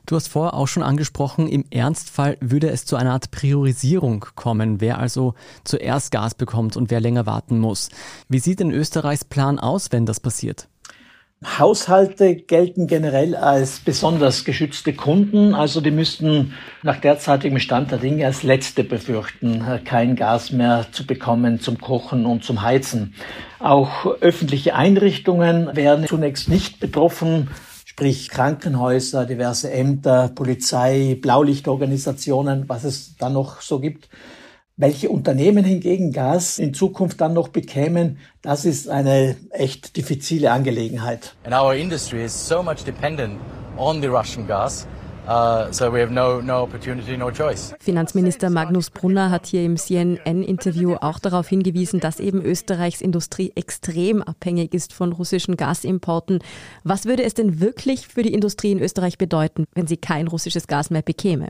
Du 0.06 0.16
hast 0.16 0.28
vorher 0.28 0.54
auch 0.54 0.68
schon 0.68 0.84
angesprochen, 0.84 1.48
im 1.48 1.66
Ernstfall 1.72 2.38
würde 2.40 2.70
es 2.70 2.86
zu 2.86 2.96
einer 2.96 3.12
Art 3.12 3.32
Priorisierung 3.32 4.26
kommen, 4.36 4.80
wer 4.80 5.00
also 5.00 5.34
zuerst 5.64 6.12
Gas 6.12 6.36
bekommt 6.36 6.78
und 6.78 6.92
wer 6.92 7.00
länger 7.00 7.26
warten 7.26 7.60
muss. 7.60 7.90
Wie 8.30 8.40
sieht 8.40 8.60
denn 8.60 8.72
Österreichs 8.72 9.26
Plan 9.26 9.60
aus, 9.60 9.92
wenn 9.92 10.06
das 10.06 10.20
passiert? 10.20 10.68
Haushalte 11.44 12.36
gelten 12.36 12.88
generell 12.88 13.36
als 13.36 13.80
besonders 13.80 14.46
geschützte 14.46 14.94
Kunden, 14.94 15.54
also 15.54 15.82
die 15.82 15.92
müssten 15.92 16.54
nach 16.82 17.00
derzeitigem 17.00 17.60
Stand 17.60 17.92
der 17.92 17.98
Dinge 17.98 18.26
als 18.26 18.44
Letzte 18.44 18.84
befürchten, 18.84 19.64
kein 19.84 20.16
Gas 20.16 20.52
mehr 20.52 20.88
zu 20.92 21.06
bekommen 21.06 21.60
zum 21.60 21.80
Kochen 21.80 22.26
und 22.26 22.44
zum 22.44 22.62
Heizen. 22.62 23.14
Auch 23.60 24.06
öffentliche 24.22 24.76
Einrichtungen 24.76 25.76
wären 25.76 26.08
zunächst 26.08 26.50
nicht 26.50 26.80
betroffen, 26.80 27.50
sprich 27.86 28.30
Krankenhäuser, 28.30 29.26
diverse 29.26 29.72
Ämter, 29.72 30.32
Polizei, 30.34 31.18
Blaulichtorganisationen, 31.22 32.68
was 32.68 32.84
es 32.86 33.18
da 33.18 33.30
noch 33.30 33.62
so 33.62 33.80
gibt. 33.80 34.10
Welche 34.78 35.10
Unternehmen 35.10 35.64
hingegen 35.64 36.12
Gas 36.12 36.60
in 36.60 36.74
Zukunft 36.74 37.22
dann 37.22 37.32
noch 37.32 37.48
bekämen, 37.48 38.18
das 38.42 38.66
ist 38.66 38.90
eine 38.90 39.38
echt 39.52 39.96
diffizile 39.96 40.52
Angelegenheit. 40.52 41.34
And 41.46 41.56
our 41.56 41.74
industry 41.74 42.26
is 42.26 42.34
so 42.34 42.62
much 42.62 42.84
dependent 42.84 43.40
on 43.78 44.02
the 44.02 44.08
Russian 44.08 44.46
gas. 44.46 44.86
Uh, 45.30 45.72
so 45.72 45.94
we 45.94 46.02
have 46.02 46.12
no, 46.12 46.42
no 46.42 46.64
opportunity, 46.64 47.16
no 47.16 47.32
choice. 47.32 47.74
Finanzminister 47.80 48.50
Magnus 48.50 48.90
Brunner 48.90 49.32
hat 49.32 49.46
hier 49.46 49.64
im 49.64 49.78
CNN-Interview 49.78 50.96
auch 50.96 51.20
darauf 51.20 51.48
hingewiesen, 51.48 52.02
dass 52.02 52.20
eben 52.20 52.42
Österreichs 52.42 53.00
Industrie 53.00 53.54
extrem 53.56 54.22
abhängig 54.22 54.74
ist 54.74 54.92
von 54.92 55.14
russischen 55.14 55.56
Gasimporten. 55.56 56.40
Was 56.84 57.06
würde 57.06 57.24
es 57.24 57.34
denn 57.34 57.62
wirklich 57.62 58.10
für 58.10 58.24
die 58.24 58.34
Industrie 58.34 58.74
in 58.74 58.80
Österreich 58.80 59.18
bedeuten, 59.18 59.68
wenn 59.74 59.88
sie 59.88 59.98
kein 59.98 60.28
russisches 60.28 60.68
Gas 60.68 60.90
mehr 60.90 61.02
bekäme? 61.02 61.48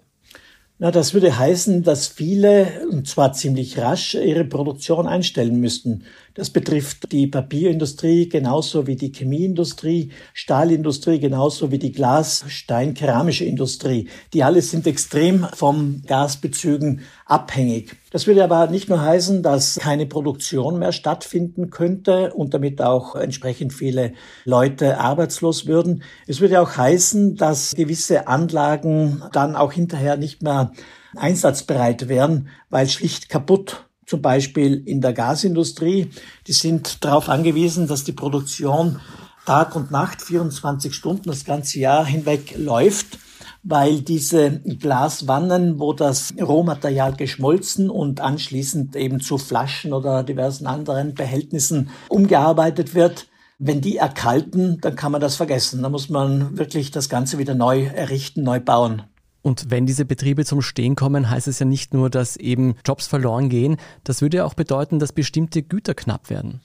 Na, 0.77 0.91
das 0.91 1.13
würde 1.13 1.37
heißen, 1.37 1.83
dass 1.83 2.07
viele, 2.07 2.85
und 2.91 3.07
zwar 3.07 3.31
ziemlich 3.31 3.77
rasch, 3.77 4.13
ihre 4.13 4.43
Produktion 4.43 5.07
einstellen 5.07 5.61
müssten. 5.61 6.03
Das 6.33 6.49
betrifft 6.49 7.13
die 7.13 7.27
Papierindustrie 7.27 8.27
genauso 8.27 8.85
wie 8.85 8.97
die 8.97 9.13
Chemieindustrie, 9.13 10.11
Stahlindustrie 10.33 11.19
genauso 11.19 11.71
wie 11.71 11.79
die 11.79 11.93
Glas-, 11.93 12.43
Stein-, 12.49 12.93
keramische 12.93 13.45
Industrie. 13.45 14.09
Die 14.33 14.43
alle 14.43 14.61
sind 14.61 14.85
extrem 14.85 15.47
vom 15.53 16.01
Gasbezügen 16.05 17.03
abhängig. 17.25 17.97
Das 18.11 18.27
würde 18.27 18.43
aber 18.43 18.67
nicht 18.67 18.87
nur 18.87 19.01
heißen, 19.01 19.41
dass 19.41 19.79
keine 19.81 20.05
Produktion 20.05 20.77
mehr 20.77 20.91
stattfinden 20.91 21.71
könnte 21.71 22.33
und 22.33 22.53
damit 22.53 22.81
auch 22.81 23.15
entsprechend 23.15 23.73
viele 23.73 24.13
Leute 24.45 24.99
arbeitslos 24.99 25.65
würden. 25.65 26.03
Es 26.27 26.39
würde 26.39 26.61
auch 26.61 26.77
heißen, 26.77 27.35
dass 27.35 27.73
gewisse 27.75 28.27
Anlagen 28.27 29.23
dann 29.33 29.55
auch 29.55 29.73
hinterher 29.73 30.17
nicht 30.17 30.43
mehr 30.43 30.71
einsatzbereit 31.15 32.07
wären, 32.07 32.49
weil 32.69 32.87
schlicht 32.87 33.29
kaputt 33.29 33.85
zum 34.05 34.21
Beispiel 34.21 34.83
in 34.85 35.01
der 35.01 35.13
Gasindustrie. 35.13 36.11
Die 36.45 36.53
sind 36.53 37.03
darauf 37.03 37.27
angewiesen, 37.27 37.87
dass 37.87 38.03
die 38.03 38.11
Produktion 38.11 38.99
Tag 39.45 39.75
und 39.75 39.91
Nacht, 39.91 40.21
24 40.21 40.93
Stunden 40.93 41.29
das 41.29 41.45
ganze 41.45 41.79
Jahr 41.79 42.05
hinweg 42.05 42.55
läuft, 42.57 43.19
weil 43.65 44.01
diese 44.01 44.59
Glaswannen, 44.59 45.79
wo 45.79 45.91
das 45.91 46.33
Rohmaterial 46.39 47.15
geschmolzen 47.15 47.89
und 47.89 48.21
anschließend 48.21 48.95
eben 48.95 49.19
zu 49.19 49.39
Flaschen 49.39 49.91
oder 49.91 50.23
diversen 50.23 50.67
anderen 50.67 51.15
Behältnissen 51.15 51.89
umgearbeitet 52.07 52.93
wird, 52.93 53.27
wenn 53.57 53.81
die 53.81 53.97
erkalten, 53.97 54.79
dann 54.81 54.95
kann 54.95 55.11
man 55.11 55.21
das 55.21 55.35
vergessen. 55.35 55.81
Da 55.81 55.89
muss 55.89 56.09
man 56.09 56.57
wirklich 56.57 56.91
das 56.91 57.09
Ganze 57.09 57.39
wieder 57.39 57.55
neu 57.55 57.85
errichten, 57.85 58.43
neu 58.43 58.59
bauen. 58.59 59.01
Und 59.41 59.71
wenn 59.71 59.85
diese 59.85 60.05
Betriebe 60.05 60.45
zum 60.45 60.61
Stehen 60.61 60.95
kommen, 60.95 61.29
heißt 61.29 61.47
es 61.47 61.59
ja 61.59 61.65
nicht 61.65 61.93
nur, 61.93 62.09
dass 62.09 62.35
eben 62.35 62.75
Jobs 62.85 63.07
verloren 63.07 63.49
gehen, 63.49 63.77
das 64.03 64.21
würde 64.21 64.37
ja 64.37 64.45
auch 64.45 64.55
bedeuten, 64.55 64.99
dass 64.99 65.11
bestimmte 65.11 65.63
Güter 65.63 65.93
knapp 65.93 66.29
werden. 66.29 66.61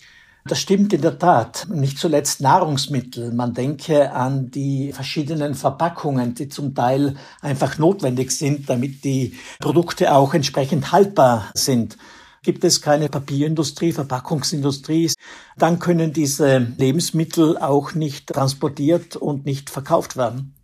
Das 0.51 0.59
stimmt 0.59 0.93
in 0.93 1.01
der 1.01 1.17
Tat. 1.17 1.69
Nicht 1.71 1.97
zuletzt 1.97 2.41
Nahrungsmittel. 2.41 3.33
Man 3.33 3.55
denke 3.55 4.11
an 4.11 4.51
die 4.51 4.93
verschiedenen 4.93 5.55
Verpackungen, 5.55 6.35
die 6.35 6.49
zum 6.49 6.75
Teil 6.75 7.15
einfach 7.41 7.79
notwendig 7.79 8.33
sind, 8.33 8.69
damit 8.69 9.05
die 9.05 9.39
Produkte 9.61 10.13
auch 10.13 10.35
entsprechend 10.35 10.91
haltbar 10.91 11.53
sind. 11.55 11.99
Gibt 12.43 12.65
es 12.65 12.83
keine 12.83 13.09
Papierindustrie, 13.09 13.93
Verpackungsindustrie, 13.93 15.13
dann 15.57 15.79
können 15.79 16.13
diese 16.13 16.59
Lebensmittel 16.59 17.57
auch 17.57 17.95
nicht 17.95 18.27
transportiert 18.27 19.15
und 19.15 19.47
nicht 19.47 19.71
verkauft 19.71 20.17
werden. 20.17 20.57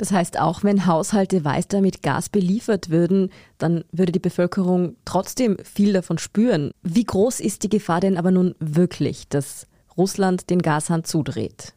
Das 0.00 0.12
heißt, 0.12 0.40
auch 0.40 0.64
wenn 0.64 0.86
Haushalte 0.86 1.44
weiter 1.44 1.82
mit 1.82 2.02
Gas 2.02 2.30
beliefert 2.30 2.88
würden, 2.88 3.28
dann 3.58 3.84
würde 3.92 4.12
die 4.12 4.18
Bevölkerung 4.18 4.96
trotzdem 5.04 5.58
viel 5.62 5.92
davon 5.92 6.16
spüren. 6.16 6.70
Wie 6.82 7.04
groß 7.04 7.38
ist 7.38 7.64
die 7.64 7.68
Gefahr 7.68 8.00
denn 8.00 8.16
aber 8.16 8.30
nun 8.30 8.54
wirklich, 8.60 9.28
dass 9.28 9.66
Russland 9.98 10.48
den 10.48 10.62
Gashahn 10.62 11.04
zudreht? 11.04 11.74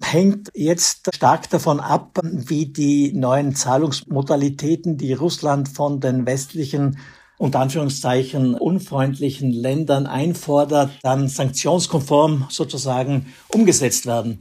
hängt 0.00 0.50
jetzt 0.54 1.10
stark 1.14 1.50
davon 1.50 1.80
ab, 1.80 2.20
wie 2.22 2.66
die 2.66 3.12
neuen 3.12 3.54
Zahlungsmodalitäten, 3.54 4.96
die 4.96 5.12
Russland 5.12 5.68
von 5.68 6.00
den 6.00 6.24
westlichen 6.24 6.98
unter 7.36 7.60
Anführungszeichen 7.60 8.54
unfreundlichen 8.54 9.52
Ländern 9.52 10.06
einfordert, 10.06 10.90
dann 11.02 11.28
sanktionskonform 11.28 12.46
sozusagen 12.48 13.26
umgesetzt 13.48 14.06
werden. 14.06 14.38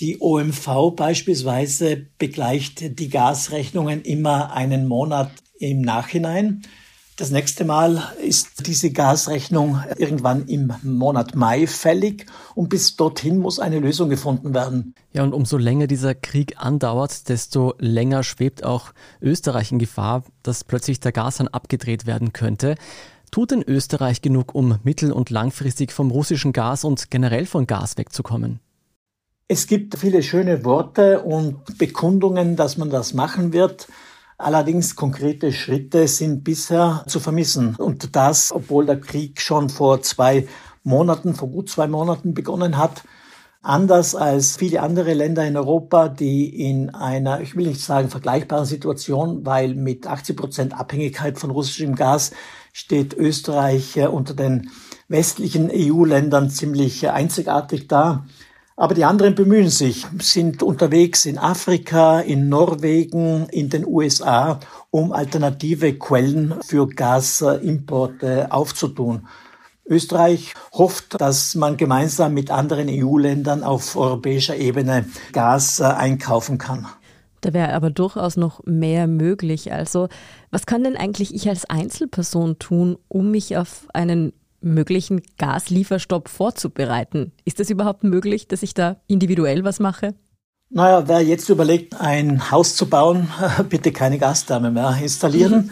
Die 0.00 0.20
OMV 0.20 0.94
beispielsweise 0.96 2.06
begleicht 2.18 2.98
die 2.98 3.08
Gasrechnungen 3.08 4.02
immer 4.02 4.52
einen 4.52 4.88
Monat 4.88 5.30
im 5.58 5.80
Nachhinein. 5.80 6.62
Das 7.16 7.30
nächste 7.30 7.64
Mal 7.66 8.02
ist 8.20 8.66
diese 8.66 8.90
Gasrechnung 8.90 9.82
irgendwann 9.98 10.48
im 10.48 10.72
Monat 10.82 11.36
Mai 11.36 11.66
fällig 11.66 12.26
und 12.54 12.70
bis 12.70 12.96
dorthin 12.96 13.38
muss 13.38 13.58
eine 13.58 13.80
Lösung 13.80 14.08
gefunden 14.08 14.54
werden. 14.54 14.94
Ja, 15.12 15.22
und 15.22 15.34
umso 15.34 15.58
länger 15.58 15.86
dieser 15.86 16.14
Krieg 16.14 16.54
andauert, 16.56 17.28
desto 17.28 17.74
länger 17.78 18.24
schwebt 18.24 18.64
auch 18.64 18.92
Österreich 19.20 19.72
in 19.72 19.78
Gefahr, 19.78 20.24
dass 20.42 20.64
plötzlich 20.64 21.00
der 21.00 21.12
Gashahn 21.12 21.48
abgedreht 21.48 22.06
werden 22.06 22.32
könnte. 22.32 22.76
Tut 23.30 23.50
denn 23.50 23.62
Österreich 23.62 24.22
genug, 24.22 24.54
um 24.54 24.78
mittel- 24.82 25.12
und 25.12 25.28
langfristig 25.28 25.92
vom 25.92 26.10
russischen 26.10 26.52
Gas 26.52 26.82
und 26.82 27.10
generell 27.10 27.44
von 27.44 27.66
Gas 27.66 27.98
wegzukommen? 27.98 28.60
Es 29.48 29.66
gibt 29.66 29.98
viele 29.98 30.22
schöne 30.22 30.64
Worte 30.64 31.20
und 31.20 31.78
Bekundungen, 31.78 32.56
dass 32.56 32.78
man 32.78 32.90
das 32.90 33.12
machen 33.12 33.52
wird. 33.52 33.88
Allerdings 34.38 34.96
konkrete 34.96 35.52
Schritte 35.52 36.08
sind 36.08 36.42
bisher 36.42 37.04
zu 37.06 37.20
vermissen. 37.20 37.76
Und 37.76 38.16
das, 38.16 38.50
obwohl 38.52 38.86
der 38.86 39.00
Krieg 39.00 39.40
schon 39.40 39.68
vor 39.68 40.02
zwei 40.02 40.46
Monaten, 40.82 41.34
vor 41.34 41.48
gut 41.48 41.68
zwei 41.68 41.86
Monaten 41.86 42.34
begonnen 42.34 42.76
hat. 42.76 43.02
Anders 43.64 44.16
als 44.16 44.56
viele 44.56 44.82
andere 44.82 45.14
Länder 45.14 45.46
in 45.46 45.56
Europa, 45.56 46.08
die 46.08 46.68
in 46.68 46.90
einer, 46.90 47.40
ich 47.40 47.54
will 47.54 47.68
nicht 47.68 47.80
sagen 47.80 48.08
vergleichbaren 48.08 48.66
Situation, 48.66 49.46
weil 49.46 49.76
mit 49.76 50.08
80 50.08 50.36
Prozent 50.36 50.74
Abhängigkeit 50.74 51.38
von 51.38 51.50
russischem 51.50 51.94
Gas 51.94 52.32
steht 52.72 53.14
Österreich 53.14 53.96
unter 54.08 54.34
den 54.34 54.70
westlichen 55.06 55.70
EU-Ländern 55.72 56.50
ziemlich 56.50 57.08
einzigartig 57.08 57.86
da. 57.86 58.24
Aber 58.82 58.94
die 58.94 59.04
anderen 59.04 59.36
bemühen 59.36 59.68
sich, 59.68 60.08
sind 60.20 60.60
unterwegs 60.64 61.24
in 61.24 61.38
Afrika, 61.38 62.18
in 62.18 62.48
Norwegen, 62.48 63.46
in 63.50 63.70
den 63.70 63.86
USA, 63.86 64.58
um 64.90 65.12
alternative 65.12 65.96
Quellen 65.96 66.56
für 66.62 66.88
Gasimporte 66.88 68.50
aufzutun. 68.50 69.28
Österreich 69.86 70.54
hofft, 70.72 71.20
dass 71.20 71.54
man 71.54 71.76
gemeinsam 71.76 72.34
mit 72.34 72.50
anderen 72.50 72.88
EU-Ländern 72.90 73.62
auf 73.62 73.94
europäischer 73.94 74.56
Ebene 74.56 75.04
Gas 75.30 75.80
einkaufen 75.80 76.58
kann. 76.58 76.88
Da 77.40 77.52
wäre 77.52 77.74
aber 77.74 77.90
durchaus 77.90 78.36
noch 78.36 78.64
mehr 78.64 79.06
möglich. 79.06 79.72
Also, 79.72 80.08
was 80.50 80.66
kann 80.66 80.82
denn 80.82 80.96
eigentlich 80.96 81.32
ich 81.32 81.48
als 81.48 81.70
Einzelperson 81.70 82.58
tun, 82.58 82.98
um 83.06 83.30
mich 83.30 83.56
auf 83.56 83.86
einen 83.94 84.32
möglichen 84.62 85.22
Gaslieferstopp 85.38 86.28
vorzubereiten? 86.28 87.32
Ist 87.44 87.60
es 87.60 87.70
überhaupt 87.70 88.04
möglich, 88.04 88.48
dass 88.48 88.62
ich 88.62 88.74
da 88.74 88.96
individuell 89.06 89.64
was 89.64 89.80
mache? 89.80 90.14
Naja, 90.70 91.06
wer 91.06 91.20
jetzt 91.20 91.48
überlegt, 91.50 92.00
ein 92.00 92.50
Haus 92.50 92.76
zu 92.76 92.88
bauen, 92.88 93.28
bitte 93.68 93.92
keine 93.92 94.18
Gastherme 94.18 94.70
mehr 94.70 94.96
installieren. 95.02 95.70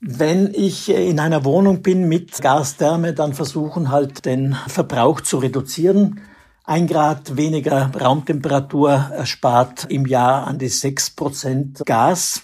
Wenn 0.00 0.52
ich 0.52 0.88
in 0.88 1.20
einer 1.20 1.44
Wohnung 1.44 1.80
bin 1.80 2.08
mit 2.08 2.42
Gastherme, 2.42 3.12
dann 3.12 3.34
versuchen 3.34 3.92
halt 3.92 4.24
den 4.24 4.56
Verbrauch 4.66 5.20
zu 5.20 5.38
reduzieren. 5.38 6.20
Ein 6.64 6.88
Grad 6.88 7.36
weniger 7.36 7.92
Raumtemperatur 7.94 8.90
erspart 8.90 9.86
im 9.90 10.06
Jahr 10.06 10.48
an 10.48 10.58
die 10.58 10.68
sechs 10.68 11.10
Prozent 11.10 11.82
Gas, 11.86 12.42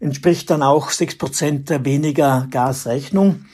entspricht 0.00 0.50
dann 0.50 0.64
auch 0.64 0.90
sechs 0.90 1.16
Prozent 1.16 1.70
weniger 1.84 2.48
Gasrechnung. 2.50 3.44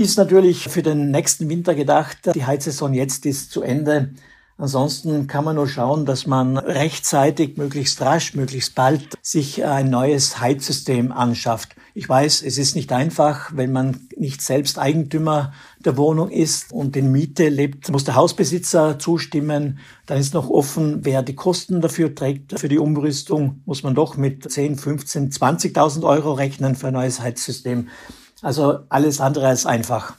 Ist 0.00 0.16
natürlich 0.16 0.66
für 0.70 0.82
den 0.82 1.10
nächsten 1.10 1.50
Winter 1.50 1.74
gedacht. 1.74 2.34
Die 2.34 2.46
Heizsaison 2.46 2.94
jetzt 2.94 3.26
ist 3.26 3.52
zu 3.52 3.60
Ende. 3.60 4.14
Ansonsten 4.56 5.26
kann 5.26 5.44
man 5.44 5.56
nur 5.56 5.68
schauen, 5.68 6.06
dass 6.06 6.26
man 6.26 6.56
rechtzeitig, 6.56 7.58
möglichst 7.58 8.00
rasch, 8.00 8.34
möglichst 8.34 8.74
bald 8.74 9.18
sich 9.20 9.62
ein 9.62 9.90
neues 9.90 10.40
Heizsystem 10.40 11.12
anschafft. 11.12 11.76
Ich 11.92 12.08
weiß, 12.08 12.40
es 12.40 12.56
ist 12.56 12.76
nicht 12.76 12.92
einfach, 12.92 13.54
wenn 13.54 13.72
man 13.72 14.08
nicht 14.16 14.40
selbst 14.40 14.78
Eigentümer 14.78 15.52
der 15.80 15.98
Wohnung 15.98 16.30
ist 16.30 16.72
und 16.72 16.96
in 16.96 17.12
Miete 17.12 17.50
lebt, 17.50 17.90
muss 17.90 18.04
der 18.04 18.14
Hausbesitzer 18.14 18.98
zustimmen. 18.98 19.80
Dann 20.06 20.16
ist 20.16 20.32
noch 20.32 20.48
offen, 20.48 21.04
wer 21.04 21.22
die 21.22 21.34
Kosten 21.34 21.82
dafür 21.82 22.14
trägt. 22.14 22.58
Für 22.58 22.70
die 22.70 22.78
Umrüstung 22.78 23.60
muss 23.66 23.82
man 23.82 23.94
doch 23.94 24.16
mit 24.16 24.50
10, 24.50 24.76
15, 24.76 25.30
20.000 25.30 26.04
Euro 26.04 26.32
rechnen 26.32 26.74
für 26.74 26.86
ein 26.86 26.94
neues 26.94 27.20
Heizsystem. 27.20 27.88
Also 28.42 28.80
alles 28.88 29.20
andere 29.20 29.48
als 29.48 29.66
einfach. 29.66 30.14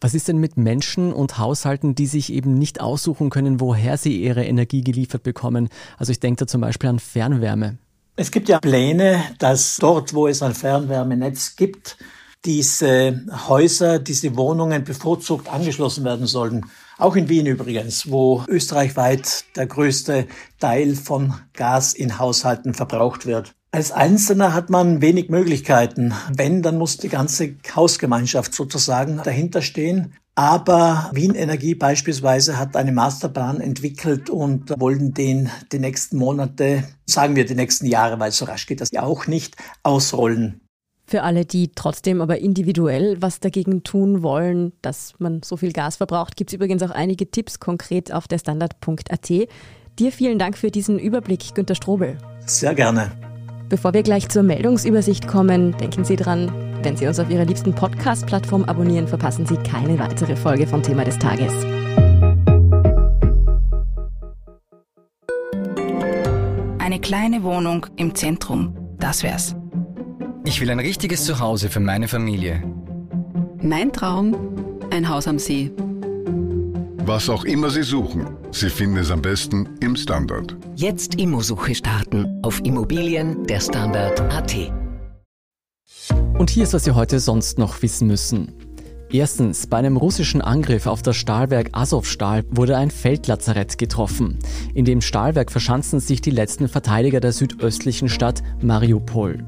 Was 0.00 0.14
ist 0.14 0.28
denn 0.28 0.38
mit 0.38 0.56
Menschen 0.56 1.12
und 1.12 1.38
Haushalten, 1.38 1.94
die 1.94 2.06
sich 2.06 2.32
eben 2.32 2.54
nicht 2.54 2.80
aussuchen 2.80 3.30
können, 3.30 3.60
woher 3.60 3.96
sie 3.96 4.22
ihre 4.22 4.44
Energie 4.44 4.82
geliefert 4.82 5.22
bekommen? 5.22 5.68
Also 5.98 6.12
ich 6.12 6.20
denke 6.20 6.40
da 6.40 6.46
zum 6.46 6.60
Beispiel 6.60 6.90
an 6.90 6.98
Fernwärme. 6.98 7.78
Es 8.16 8.30
gibt 8.30 8.48
ja 8.48 8.60
Pläne, 8.60 9.24
dass 9.38 9.76
dort, 9.78 10.14
wo 10.14 10.28
es 10.28 10.42
ein 10.42 10.54
Fernwärmenetz 10.54 11.56
gibt, 11.56 11.96
diese 12.44 13.24
Häuser, 13.48 13.98
diese 13.98 14.36
Wohnungen 14.36 14.84
bevorzugt 14.84 15.48
angeschlossen 15.48 16.04
werden 16.04 16.26
sollen. 16.26 16.66
Auch 16.98 17.16
in 17.16 17.28
Wien 17.28 17.46
übrigens, 17.46 18.10
wo 18.10 18.44
österreichweit 18.46 19.44
der 19.56 19.66
größte 19.66 20.28
Teil 20.60 20.94
von 20.94 21.34
Gas 21.54 21.94
in 21.94 22.18
Haushalten 22.18 22.74
verbraucht 22.74 23.26
wird. 23.26 23.54
Als 23.74 23.90
Einzelner 23.90 24.54
hat 24.54 24.70
man 24.70 25.02
wenig 25.02 25.30
Möglichkeiten. 25.30 26.14
Wenn, 26.32 26.62
dann 26.62 26.78
muss 26.78 26.96
die 26.96 27.08
ganze 27.08 27.56
Hausgemeinschaft 27.74 28.54
sozusagen 28.54 29.20
dahinter 29.24 29.62
stehen. 29.62 30.12
Aber 30.36 31.10
Wien 31.12 31.34
Energie 31.34 31.74
beispielsweise 31.74 32.56
hat 32.56 32.76
einen 32.76 32.94
Masterplan 32.94 33.60
entwickelt 33.60 34.30
und 34.30 34.70
wollen 34.78 35.12
den 35.12 35.50
die 35.72 35.80
nächsten 35.80 36.18
Monate, 36.18 36.84
sagen 37.04 37.34
wir 37.34 37.46
die 37.46 37.56
nächsten 37.56 37.86
Jahre, 37.86 38.20
weil 38.20 38.30
so 38.30 38.44
rasch 38.44 38.68
geht 38.68 38.80
das 38.80 38.92
ja 38.92 39.02
auch 39.02 39.26
nicht, 39.26 39.56
ausrollen. 39.82 40.60
Für 41.04 41.24
alle, 41.24 41.44
die 41.44 41.72
trotzdem 41.74 42.20
aber 42.20 42.38
individuell 42.38 43.16
was 43.22 43.40
dagegen 43.40 43.82
tun 43.82 44.22
wollen, 44.22 44.72
dass 44.82 45.14
man 45.18 45.42
so 45.42 45.56
viel 45.56 45.72
Gas 45.72 45.96
verbraucht, 45.96 46.36
gibt 46.36 46.50
es 46.50 46.54
übrigens 46.54 46.84
auch 46.84 46.92
einige 46.92 47.28
Tipps 47.28 47.58
konkret 47.58 48.12
auf 48.12 48.28
der 48.28 48.38
Standard.at. 48.38 49.28
Dir 49.98 50.12
vielen 50.12 50.38
Dank 50.38 50.56
für 50.56 50.70
diesen 50.70 51.00
Überblick, 51.00 51.56
Günter 51.56 51.74
Strobel. 51.74 52.18
Sehr 52.46 52.76
gerne. 52.76 53.10
Bevor 53.68 53.94
wir 53.94 54.02
gleich 54.02 54.28
zur 54.28 54.42
Meldungsübersicht 54.42 55.26
kommen, 55.26 55.76
denken 55.78 56.04
Sie 56.04 56.16
dran, 56.16 56.52
wenn 56.82 56.96
Sie 56.96 57.06
uns 57.06 57.18
auf 57.18 57.30
Ihrer 57.30 57.46
liebsten 57.46 57.74
Podcast-Plattform 57.74 58.64
abonnieren, 58.64 59.08
verpassen 59.08 59.46
Sie 59.46 59.56
keine 59.56 59.98
weitere 59.98 60.36
Folge 60.36 60.66
von 60.66 60.82
Thema 60.82 61.04
des 61.04 61.18
Tages. 61.18 61.52
Eine 66.78 67.00
kleine 67.00 67.42
Wohnung 67.42 67.86
im 67.96 68.14
Zentrum, 68.14 68.76
das 68.98 69.22
wär's. 69.22 69.56
Ich 70.44 70.60
will 70.60 70.70
ein 70.70 70.78
richtiges 70.80 71.24
Zuhause 71.24 71.70
für 71.70 71.80
meine 71.80 72.06
Familie. 72.06 72.62
Mein 73.62 73.92
Traum, 73.92 74.36
ein 74.90 75.08
Haus 75.08 75.26
am 75.26 75.38
See. 75.38 75.70
Was 77.06 77.30
auch 77.30 77.46
immer 77.46 77.70
Sie 77.70 77.82
suchen, 77.82 78.26
Sie 78.54 78.70
finden 78.70 78.98
es 78.98 79.10
am 79.10 79.20
besten 79.20 79.68
im 79.80 79.96
Standard. 79.96 80.56
Jetzt 80.76 81.16
Immosuche 81.16 81.74
starten 81.74 82.38
auf 82.44 82.60
Immobilien 82.64 83.44
der 83.48 83.58
Standard.at. 83.58 84.72
Und 86.38 86.50
hier 86.50 86.62
ist, 86.62 86.72
was 86.72 86.84
Sie 86.84 86.92
heute 86.92 87.18
sonst 87.18 87.58
noch 87.58 87.82
wissen 87.82 88.06
müssen. 88.06 88.52
Erstens, 89.10 89.66
bei 89.66 89.78
einem 89.78 89.96
russischen 89.96 90.40
Angriff 90.40 90.86
auf 90.86 91.02
das 91.02 91.16
Stahlwerk 91.16 91.70
Azovstal 91.72 92.44
wurde 92.48 92.76
ein 92.76 92.92
Feldlazarett 92.92 93.76
getroffen. 93.76 94.38
In 94.72 94.84
dem 94.84 95.00
Stahlwerk 95.00 95.50
verschanzen 95.50 95.98
sich 95.98 96.20
die 96.20 96.30
letzten 96.30 96.68
Verteidiger 96.68 97.18
der 97.18 97.32
südöstlichen 97.32 98.08
Stadt 98.08 98.44
Mariupol. 98.62 99.44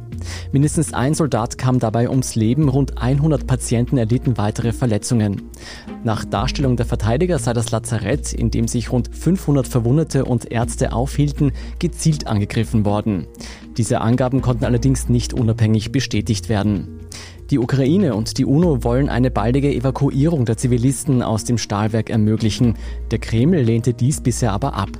Mindestens 0.52 0.92
ein 0.92 1.14
Soldat 1.14 1.58
kam 1.58 1.78
dabei 1.78 2.08
ums 2.08 2.34
Leben, 2.34 2.68
rund 2.68 2.98
100 2.98 3.46
Patienten 3.46 3.98
erlitten 3.98 4.38
weitere 4.38 4.72
Verletzungen. 4.72 5.42
Nach 6.04 6.24
Darstellung 6.24 6.76
der 6.76 6.86
Verteidiger 6.86 7.38
sei 7.38 7.52
das 7.52 7.70
Lazarett, 7.70 8.32
in 8.32 8.50
dem 8.50 8.68
sich 8.68 8.92
rund 8.92 9.14
500 9.14 9.66
Verwundete 9.66 10.24
und 10.24 10.50
Ärzte 10.50 10.92
aufhielten, 10.92 11.52
gezielt 11.78 12.26
angegriffen 12.26 12.84
worden. 12.84 13.26
Diese 13.76 14.00
Angaben 14.00 14.40
konnten 14.40 14.64
allerdings 14.64 15.08
nicht 15.08 15.34
unabhängig 15.34 15.92
bestätigt 15.92 16.48
werden. 16.48 17.00
Die 17.50 17.58
Ukraine 17.60 18.14
und 18.14 18.38
die 18.38 18.44
UNO 18.44 18.82
wollen 18.82 19.08
eine 19.08 19.30
baldige 19.30 19.72
Evakuierung 19.72 20.46
der 20.46 20.56
Zivilisten 20.56 21.22
aus 21.22 21.44
dem 21.44 21.58
Stahlwerk 21.58 22.10
ermöglichen. 22.10 22.74
Der 23.12 23.20
Kreml 23.20 23.60
lehnte 23.60 23.94
dies 23.94 24.20
bisher 24.20 24.52
aber 24.52 24.74
ab. 24.74 24.90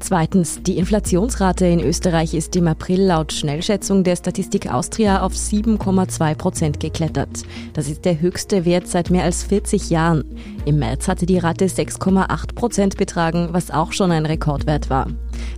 Zweitens, 0.00 0.62
die 0.62 0.78
Inflationsrate 0.78 1.66
in 1.66 1.78
Österreich 1.78 2.32
ist 2.32 2.56
im 2.56 2.66
April 2.66 3.02
laut 3.02 3.34
Schnellschätzung 3.34 4.02
der 4.02 4.16
Statistik 4.16 4.72
Austria 4.72 5.20
auf 5.20 5.34
7,2 5.34 6.34
Prozent 6.36 6.80
geklettert. 6.80 7.28
Das 7.74 7.88
ist 7.88 8.06
der 8.06 8.18
höchste 8.18 8.64
Wert 8.64 8.88
seit 8.88 9.10
mehr 9.10 9.24
als 9.24 9.44
40 9.44 9.90
Jahren. 9.90 10.24
Im 10.64 10.78
März 10.78 11.06
hatte 11.06 11.26
die 11.26 11.38
Rate 11.38 11.66
6,8 11.66 12.54
Prozent 12.54 12.96
betragen, 12.96 13.50
was 13.52 13.70
auch 13.70 13.92
schon 13.92 14.10
ein 14.10 14.24
Rekordwert 14.24 14.88
war. 14.88 15.06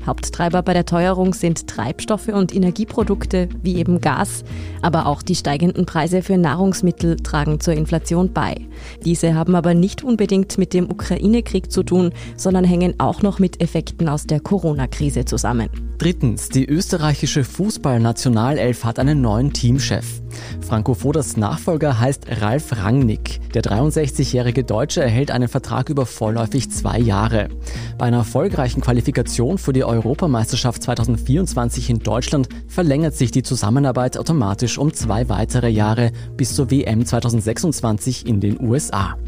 Haupttreiber 0.07 0.62
bei 0.62 0.72
der 0.72 0.87
Teuerung 0.87 1.33
sind 1.33 1.68
Treibstoffe 1.68 2.28
und 2.28 2.55
Energieprodukte 2.55 3.48
wie 3.62 3.76
eben 3.76 4.00
Gas, 4.00 4.44
aber 4.81 5.07
auch 5.07 5.22
die 5.22 5.35
steigenden 5.35 5.87
Preise 5.87 6.22
für 6.22 6.37
Nahrungsmittel 6.37 7.16
tragen 7.16 7.61
zur 7.61 7.74
Inflation 7.74 8.33
bei. 8.33 8.57
Diese 9.05 9.35
haben 9.35 9.55
aber 9.55 9.74
nicht 9.74 10.02
unbedingt 10.02 10.59
mit 10.59 10.74
dem 10.74 10.90
Ukraine-Krieg 10.90 11.70
zu 11.70 11.83
tun, 11.83 12.12
sondern 12.37 12.64
hängen 12.64 12.94
auch 12.98 13.22
noch 13.22 13.38
mit 13.38 13.61
Effekten 13.61 14.09
aus 14.09 14.26
der 14.33 14.40
Corona-Krise 14.40 15.27
zusammen. 15.27 15.68
Drittens, 15.99 16.49
die 16.49 16.64
österreichische 16.64 17.45
Fußballnationalelf 17.45 18.83
hat 18.83 18.99
einen 18.99 19.21
neuen 19.21 19.53
Teamchef. 19.53 20.23
Franco 20.66 20.95
Foders 20.95 21.37
Nachfolger 21.37 22.01
heißt 22.01 22.40
Ralf 22.40 22.75
Rangnick. 22.75 23.53
Der 23.53 23.62
63-jährige 23.62 24.64
Deutsche 24.64 25.03
erhält 25.03 25.31
einen 25.31 25.49
Vertrag 25.49 25.90
über 25.90 26.07
vorläufig 26.07 26.71
zwei 26.71 26.99
Jahre. 26.99 27.51
Bei 27.99 28.07
einer 28.07 28.18
erfolgreichen 28.18 28.81
Qualifikation 28.81 29.59
für 29.59 29.75
die 29.75 29.85
Europameisterschaft 29.85 30.83
2024 30.83 31.90
in 31.90 31.99
Deutschland 31.99 32.49
verlängert 32.68 33.14
sich 33.14 33.33
die 33.33 33.42
Zusammenarbeit 33.42 34.16
automatisch 34.16 34.79
um 34.79 34.95
zwei 34.95 35.29
weitere 35.29 35.68
Jahre 35.68 36.11
bis 36.38 36.55
zur 36.55 36.71
WM 36.71 37.05
2026 37.05 38.27
in 38.27 38.40
den 38.40 38.59
USA. 38.59 39.18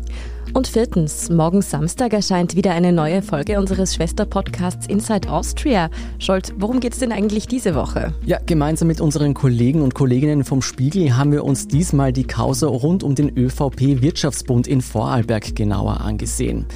Und 0.54 0.68
viertens, 0.68 1.30
morgen 1.30 1.62
Samstag 1.62 2.12
erscheint 2.12 2.54
wieder 2.54 2.70
eine 2.74 2.92
neue 2.92 3.22
Folge 3.22 3.58
unseres 3.58 3.96
Schwesterpodcasts 3.96 4.86
Inside 4.86 5.28
Austria. 5.28 5.90
Scholt, 6.20 6.54
worum 6.56 6.78
geht 6.78 6.92
es 6.92 7.00
denn 7.00 7.10
eigentlich 7.10 7.48
diese 7.48 7.74
Woche? 7.74 8.14
Ja, 8.24 8.38
gemeinsam 8.46 8.86
mit 8.86 9.00
unseren 9.00 9.34
Kollegen 9.34 9.82
und 9.82 9.94
Kolleginnen 9.94 10.44
vom 10.44 10.62
Spiegel 10.62 11.16
haben 11.16 11.32
wir 11.32 11.42
uns 11.42 11.66
diesmal 11.66 12.12
die 12.12 12.22
Causa 12.22 12.68
rund 12.68 13.02
um 13.02 13.16
den 13.16 13.36
ÖVP 13.36 14.00
Wirtschaftsbund 14.00 14.68
in 14.68 14.80
Vorarlberg 14.80 15.56
genauer 15.56 16.02
angesehen. 16.02 16.66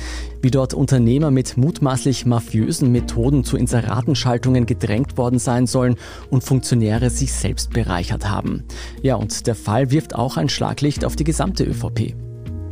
Wie 0.42 0.50
dort 0.50 0.74
Unternehmer 0.74 1.30
mit 1.30 1.56
mutmaßlich 1.56 2.26
mafiösen 2.26 2.90
Methoden 2.90 3.44
zu 3.44 3.56
Inseratenschaltungen 3.56 4.66
gedrängt 4.66 5.16
worden 5.16 5.38
sein 5.38 5.68
sollen 5.68 5.94
und 6.30 6.42
Funktionäre 6.42 7.10
sich 7.10 7.32
selbst 7.32 7.70
bereichert 7.70 8.28
haben. 8.28 8.64
Ja, 9.02 9.14
und 9.14 9.46
der 9.46 9.54
Fall 9.54 9.92
wirft 9.92 10.16
auch 10.16 10.36
ein 10.36 10.48
Schlaglicht 10.48 11.04
auf 11.04 11.14
die 11.14 11.24
gesamte 11.24 11.62
ÖVP. 11.62 12.16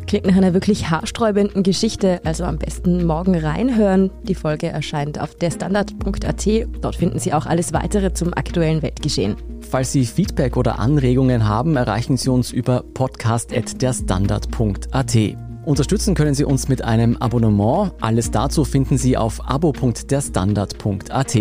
Klingt 0.07 0.27
nach 0.27 0.37
einer 0.37 0.55
wirklich 0.55 0.91
haarsträubenden 0.91 1.63
Geschichte, 1.63 2.21
also 2.25 2.45
am 2.45 2.59
besten 2.59 3.05
morgen 3.05 3.37
reinhören. 3.37 4.11
Die 4.23 4.37
Folge 4.37 4.69
erscheint 4.69 5.21
auf 5.21 5.35
derstandard.at. 5.35 6.47
Dort 6.81 6.97
finden 6.97 7.19
Sie 7.19 7.33
auch 7.33 7.47
alles 7.47 7.73
weitere 7.73 8.13
zum 8.13 8.35
aktuellen 8.35 8.83
Weltgeschehen. 8.83 9.37
Falls 9.69 9.91
Sie 9.93 10.07
Feedback 10.07 10.57
oder 10.57 10.79
Anregungen 10.79 11.49
haben, 11.49 11.75
erreichen 11.77 12.17
Sie 12.17 12.31
uns 12.31 12.53
über 12.53 12.85
podcast.derstandard.at. 12.95 15.17
Unterstützen 15.65 16.15
können 16.15 16.35
Sie 16.35 16.45
uns 16.45 16.69
mit 16.69 16.83
einem 16.83 17.17
Abonnement. 17.17 17.91
Alles 18.01 18.31
dazu 18.31 18.65
finden 18.65 18.97
Sie 18.99 19.17
auf 19.17 19.51
abo.derstandard.at. 19.51 21.35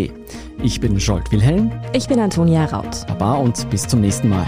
Ich 0.64 0.80
bin 0.80 0.98
Jolt 0.98 1.32
Wilhelm. 1.32 1.72
Ich 1.94 2.08
bin 2.08 2.20
Antonia 2.20 2.66
Raut. 2.66 3.06
Baba 3.08 3.36
und 3.36 3.70
bis 3.70 3.88
zum 3.88 4.02
nächsten 4.02 4.30
Mal. 4.30 4.48